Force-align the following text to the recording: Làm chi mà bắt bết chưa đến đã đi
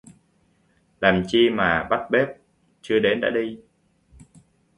Làm 0.99 1.23
chi 1.27 1.49
mà 1.49 1.87
bắt 1.89 2.07
bết 2.09 2.27
chưa 2.81 2.99
đến 2.99 3.21
đã 3.21 3.29
đi 3.29 3.59